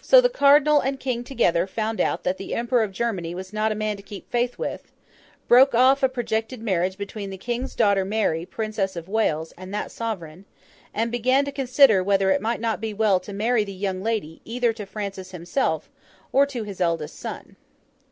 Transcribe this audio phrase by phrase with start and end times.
[0.00, 3.70] So the Cardinal and King together found out that the Emperor of Germany was not
[3.70, 4.90] a man to keep faith with;
[5.46, 9.92] broke off a projected marriage between the King's daughter Mary, Princess of Wales, and that
[9.92, 10.46] sovereign;
[10.92, 14.40] and began to consider whether it might not be well to marry the young lady,
[14.44, 15.88] either to Francis himself,
[16.32, 17.54] or to his eldest son.